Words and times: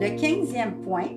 Le 0.00 0.06
15e 0.06 0.80
point, 0.82 1.10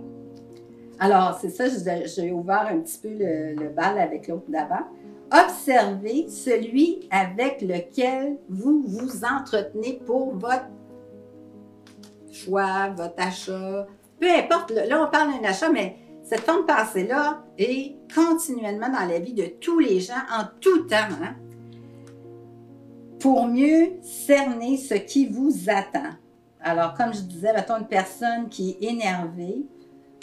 alors 0.99 1.37
c'est 1.39 1.51
ça, 1.51 1.63
j'ai 2.05 2.33
ouvert 2.33 2.67
un 2.69 2.79
petit 2.79 2.97
peu 2.97 3.07
le, 3.17 3.69
bal 3.69 3.97
avec 3.97 4.27
l'autre 4.27 4.49
d'avant. 4.49 4.83
Observez 5.31 6.27
celui 6.27 7.07
avec 7.09 7.61
lequel 7.61 8.39
vous 8.49 8.83
vous 8.85 9.23
entretenez 9.23 10.01
pour 10.05 10.35
votre 10.35 10.65
choix, 12.29 12.89
votre 12.89 13.25
achat, 13.25 13.87
peu 14.19 14.29
importe, 14.29 14.71
là 14.71 15.01
on 15.01 15.09
parle 15.09 15.31
d'un 15.31 15.47
achat, 15.47 15.71
mais 15.71 15.95
cette 16.21 16.41
forme 16.41 16.65
passée-là 16.65 17.41
est 17.57 17.95
continuellement 18.13 18.89
dans 18.89 19.07
la 19.07 19.19
vie 19.19 19.33
de 19.33 19.45
tous 19.45 19.79
les 19.79 20.01
gens, 20.01 20.23
en 20.29 20.43
tout 20.59 20.83
temps, 20.89 20.97
hein, 21.21 21.35
pour 23.21 23.47
mieux 23.47 23.93
cerner 24.01 24.75
ce 24.75 24.95
qui 24.95 25.27
vous 25.27 25.53
attend. 25.69 26.17
Alors, 26.63 26.93
comme 26.93 27.13
je 27.13 27.19
disais, 27.21 27.51
mettons 27.53 27.77
une 27.77 27.87
personne 27.87 28.47
qui 28.47 28.71
est 28.71 28.85
énervée, 28.89 29.65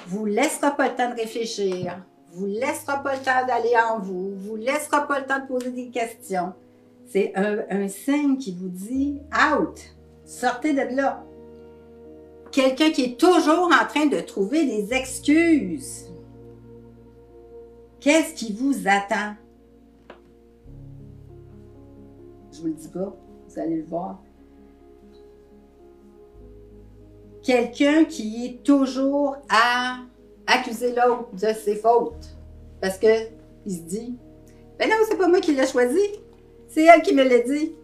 vous 0.06 0.24
laissera 0.24 0.70
pas 0.70 0.88
le 0.88 0.96
temps 0.96 1.10
de 1.10 1.20
réfléchir, 1.20 2.02
vous 2.32 2.46
laissera 2.46 3.02
pas 3.02 3.14
le 3.14 3.22
temps 3.22 3.46
d'aller 3.46 3.74
en 3.76 3.98
vous, 3.98 4.34
vous 4.36 4.56
laissera 4.56 5.06
pas 5.06 5.20
le 5.20 5.26
temps 5.26 5.40
de 5.40 5.46
poser 5.46 5.70
des 5.70 5.90
questions. 5.90 6.54
C'est 7.06 7.32
un, 7.36 7.58
un 7.68 7.88
signe 7.88 8.38
qui 8.38 8.54
vous 8.54 8.70
dit 8.70 9.18
out, 9.52 9.78
sortez 10.24 10.72
de 10.72 10.96
là. 10.96 11.22
Quelqu'un 12.50 12.90
qui 12.90 13.04
est 13.04 13.20
toujours 13.20 13.68
en 13.70 13.86
train 13.86 14.06
de 14.06 14.20
trouver 14.20 14.64
des 14.64 14.94
excuses. 14.94 16.10
Qu'est-ce 18.00 18.32
qui 18.32 18.54
vous 18.54 18.88
attend? 18.88 19.34
Je 22.50 22.60
vous 22.60 22.68
le 22.68 22.72
dis 22.72 22.88
pas, 22.88 23.14
vous 23.46 23.58
allez 23.58 23.76
le 23.76 23.84
voir. 23.84 24.22
Quelqu'un 27.42 28.04
qui 28.04 28.46
est 28.46 28.62
toujours 28.62 29.36
à 29.48 29.98
accuser 30.46 30.94
l'autre 30.94 31.28
de 31.32 31.52
ses 31.54 31.76
fautes. 31.76 32.36
Parce 32.80 32.98
que 32.98 33.28
il 33.66 33.72
se 33.72 33.82
dit, 33.82 34.18
ben 34.78 34.88
non, 34.88 34.96
c'est 35.08 35.16
pas 35.16 35.28
moi 35.28 35.40
qui 35.40 35.54
l'ai 35.54 35.66
choisi, 35.66 36.00
c'est 36.68 36.84
elle 36.84 37.02
qui 37.02 37.14
me 37.14 37.22
l'a 37.22 37.40
dit. 37.40 37.74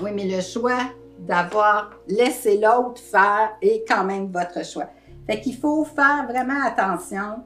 Oui, 0.00 0.10
mais 0.14 0.26
le 0.26 0.40
choix 0.40 0.78
d'avoir 1.18 1.90
laissé 2.06 2.58
l'autre 2.58 3.00
faire 3.00 3.50
est 3.62 3.84
quand 3.88 4.04
même 4.04 4.30
votre 4.30 4.64
choix. 4.64 4.90
Fait 5.26 5.40
qu'il 5.40 5.56
faut 5.56 5.84
faire 5.84 6.26
vraiment 6.28 6.62
attention 6.64 7.42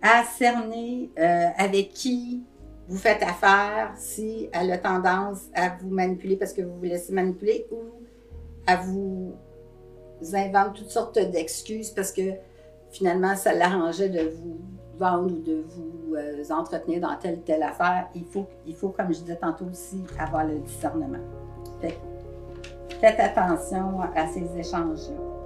à 0.00 0.24
cerner 0.24 1.10
euh, 1.18 1.48
avec 1.56 1.90
qui 1.90 2.42
vous 2.88 2.98
faites 2.98 3.22
affaire, 3.22 3.92
si 3.96 4.48
elle 4.52 4.72
a 4.72 4.78
tendance 4.78 5.42
à 5.54 5.68
vous 5.80 5.90
manipuler 5.90 6.36
parce 6.36 6.52
que 6.52 6.62
vous 6.62 6.76
vous 6.76 6.82
laissez 6.82 7.12
manipuler 7.12 7.66
ou 7.70 7.78
à 8.66 8.76
vous 8.76 9.34
inventer 10.34 10.80
toutes 10.80 10.90
sortes 10.90 11.18
d'excuses 11.18 11.90
parce 11.90 12.12
que 12.12 12.22
finalement 12.90 13.34
ça 13.36 13.54
l'arrangeait 13.54 14.08
de 14.08 14.30
vous 14.30 14.60
vendre 14.98 15.32
ou 15.32 15.40
de 15.40 15.64
vous 15.68 16.14
euh, 16.14 16.42
entretenir 16.50 17.00
dans 17.00 17.16
telle 17.16 17.36
ou 17.36 17.42
telle 17.42 17.62
affaire. 17.62 18.08
Il 18.14 18.24
faut, 18.24 18.46
il 18.66 18.74
faut, 18.74 18.90
comme 18.90 19.12
je 19.12 19.20
disais 19.20 19.36
tantôt 19.36 19.66
aussi, 19.70 20.02
avoir 20.18 20.44
le 20.44 20.58
discernement. 20.58 21.18
Fait, 21.80 21.98
faites 23.00 23.18
attention 23.18 24.00
à 24.14 24.26
ces 24.28 24.58
échanges-là. 24.58 25.41